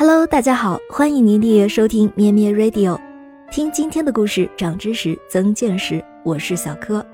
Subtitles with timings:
[0.00, 2.98] Hello，大家好，欢迎您订阅收听咩咩 Radio，
[3.50, 6.02] 听今天的故事，长知识，增见识。
[6.24, 7.04] 我是小柯。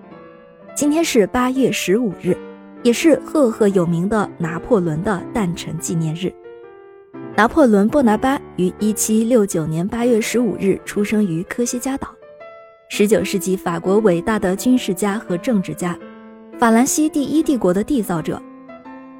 [0.72, 2.38] 今天是八月十五日，
[2.84, 6.32] 也是赫赫有名的拿破仑的诞辰纪念日。
[7.34, 12.14] 拿破仑·波拿巴于一七六九年八月十五日出生于科西嘉岛，
[12.88, 15.98] 十九世纪法国伟大的军事家和政治家，
[16.56, 18.40] 法兰西第一帝国的缔造者。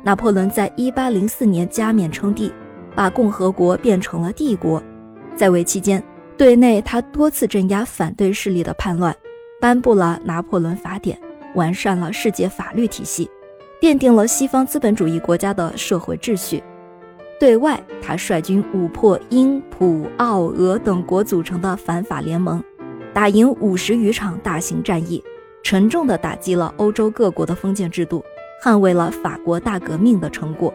[0.05, 2.53] 拿破仑在一八零四年加冕称帝。
[2.97, 4.83] 把共和国变成了帝国，
[5.37, 6.03] 在位期间，
[6.37, 9.15] 对内他多次镇压反对势力的叛乱，
[9.61, 11.17] 颁布了拿破仑法典，
[11.55, 13.31] 完善了世界法律体系，
[13.83, 16.59] 奠定了西方资本主义国家的社会秩序；
[17.39, 22.65] 对外，他率军武破英、普、奥、俄等国组成的反法联盟，
[23.13, 25.23] 打赢五十余场大型战役，
[25.63, 28.25] 沉重地打击了欧洲各国的封建制度，
[28.65, 30.73] 捍卫了法国大革命的成果。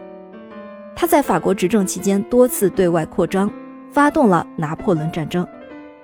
[0.94, 3.50] 他在法国执政期间多次对外扩张，
[3.90, 5.46] 发动了拿破仑战争，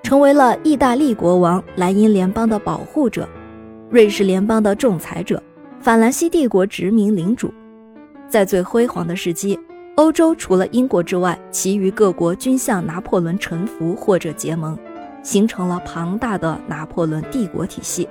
[0.03, 3.29] 成为了意大利国王莱茵联邦的保护者，
[3.91, 5.43] 瑞士联邦的仲裁者，
[5.81, 7.53] 法兰西帝国殖民领主。
[8.29, 9.59] 在最辉煌的时期，
[9.97, 14.77] 欧洲除了英国之外，其余各国均向拿破仑臣服或者结盟，
[15.23, 18.09] 形成了庞大的拿破仑帝国体系，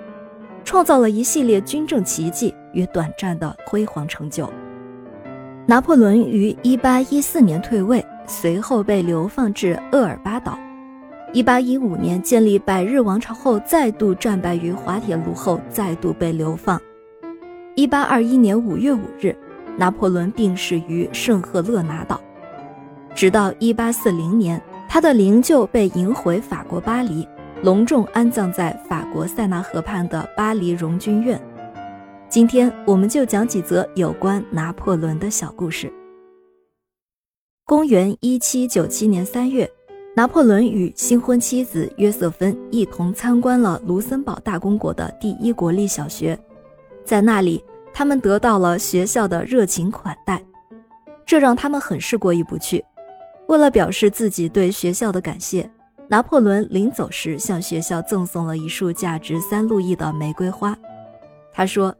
[0.64, 4.50] 创造了一系列军政奇迹与短暂的辉煌成就。
[5.70, 10.58] 拿破仑于1814年退位，随后被流放至厄尔巴岛。
[11.34, 16.80] 1815年建立百日王朝后，再度战败于滑铁卢后，再度被流放。
[17.76, 19.36] 1821年5月5日，
[19.76, 22.22] 拿破仑病逝于圣赫勒拿岛。
[23.14, 27.28] 直到1840年，他的灵柩被迎回法国巴黎，
[27.62, 31.38] 隆重安葬在法国塞纳河畔的巴黎荣军院。
[32.30, 35.92] 今天我们就讲几则有关拿破仑的小故事。
[37.66, 39.70] 公元一七九七年三月，
[40.14, 46.38] 拿破仑与新婚妻子约瑟芬一同参观了卢森堡大公国的第一国立小学，
[47.06, 50.44] 在那里，他们得到了学校的热情款待，
[51.26, 52.84] 这让他们很是过意不去。
[53.48, 55.72] 为了表示自己对学校的感谢，
[56.10, 60.78] 拿破仑临走时向学校赠送了一束价值三路易的玫瑰花。
[61.54, 61.96] 他说。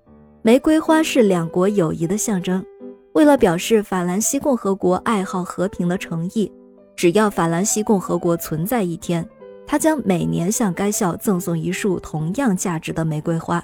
[0.48, 2.66] 玫瑰花是两国友谊的象征。
[3.12, 6.50] 为了表示法兰西共和国爱好和平的诚意，
[6.96, 9.28] 只要法兰西共和国存在一天，
[9.66, 13.62] 他将每年向该校赠送一束同样价值的玫瑰花。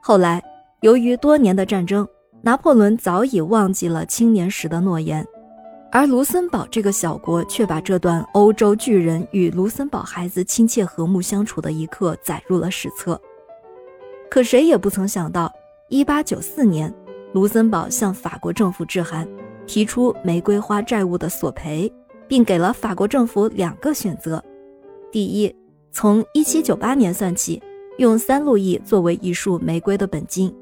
[0.00, 0.42] 后来，
[0.80, 2.08] 由于多年的战争，
[2.40, 5.26] 拿破仑早已忘记了青年时的诺言，
[5.92, 13.20] 而卢森堡这个小国却把这段欧洲巨人与卢森堡孩子亲切和睦相处的一刻载入了史册。
[14.30, 15.52] 可谁也不曾想到，
[15.88, 16.92] 一八九四年，
[17.32, 19.26] 卢森堡向法国政府致函，
[19.68, 21.90] 提出玫瑰花债务的索赔，
[22.26, 24.42] 并给了法国政府两个选择：
[25.12, 25.54] 第一，
[25.92, 27.62] 从一七九八年算起，
[27.98, 30.52] 用三路易作为一束玫瑰的本金，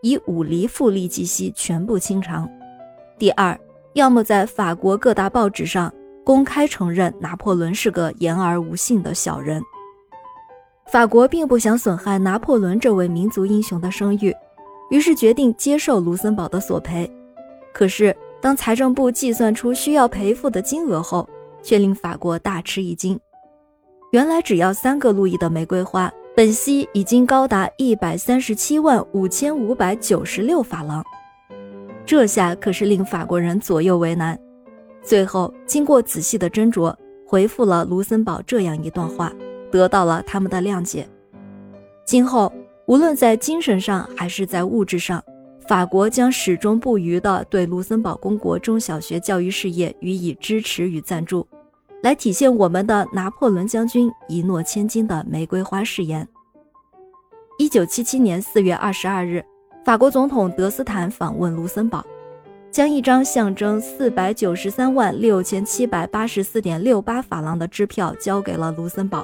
[0.00, 2.48] 以五厘复利计息，全部清偿；
[3.18, 3.58] 第二，
[3.92, 5.92] 要么在法国各大报纸上
[6.24, 9.60] 公开承认拿破仑是个言而无信的小人。
[10.90, 14.34] 法国并不想损害拿破仑这位民族英雄的声誉，
[14.90, 17.10] 于是决定接受卢森堡的索赔。
[17.72, 21.28] 可是，当财政部计算出需要赔付的金额后，
[21.62, 23.18] 却令法国大吃一惊。
[24.10, 31.02] 原来，只要三个路易的玫瑰花，本息已经高达一百三十七万五千五百九十六法郎。
[32.04, 34.38] 这下可是令法国人左右为难。
[35.02, 36.94] 最后，经过仔细的斟酌，
[37.26, 39.32] 回复了卢森堡这样一段话。
[39.70, 41.08] 得到了他们的谅解。
[42.04, 42.52] 今后
[42.86, 45.22] 无论在精神上还是在物质上，
[45.68, 51.46] 法国将始终不渝地对卢森堡公国中小学教育事业予以支持与赞助，
[52.02, 56.26] 来体现我们的拿破仑将军一诺千金的玫瑰花誓言。
[57.58, 59.44] 一九七七年四月二十二日，
[59.84, 62.04] 法国总统德斯坦访问卢森堡，
[62.72, 69.22] 将一张象征四百九十三万六千七百八十四点六八法郎的支票交给了卢森堡。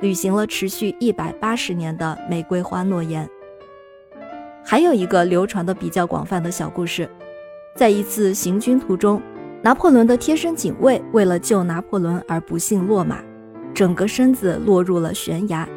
[0.00, 3.28] 履行了持续一百八十年的玫瑰花诺言。
[4.64, 7.08] 还有一个流传的比较广泛的小故事，
[7.74, 9.20] 在一次行军途中，
[9.62, 13.18] 拿破仑的贴身警卫为了救拿破仑而不幸落马，
[13.74, 15.68] 整个身子落入了悬崖。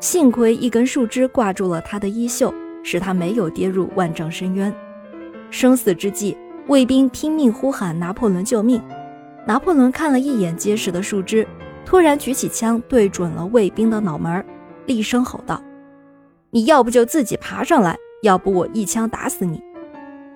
[0.00, 4.72] 幸亏一根树枝挂住了他的衣袖，使他没有跌入万丈深渊。
[5.50, 6.36] 生死之际，
[6.68, 8.80] 卫兵拼命呼喊拿破仑救命。
[9.46, 11.46] 拿破仑看了一眼结实的树枝。
[11.88, 14.44] 突然举起枪，对准了卫兵的脑门，
[14.84, 15.58] 厉声吼道
[16.52, 19.58] ：“你要不就自己爬上来，要不我一枪打死你！”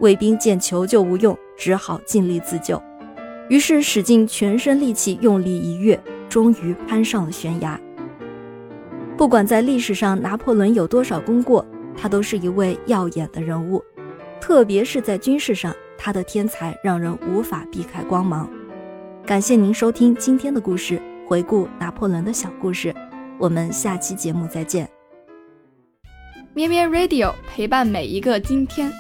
[0.01, 2.83] 卫兵见求救无用，只好尽力自救。
[3.51, 7.79] 于是使尽全身力气，用力一跃，终于攀上了悬崖。
[9.19, 11.63] 不管在历史上拿破仑有多少功过，
[11.95, 13.85] 他都是一位耀眼的人物，
[14.41, 18.49] 特别是在军事上，他的天才让人无法避开光芒。
[19.27, 22.95] 感谢您收听今天的故事，回顾拿破仑的小故事。
[23.39, 24.89] 我们下期节目再见。
[26.55, 28.93] 咩咩 Radio 陪伴每一个今天。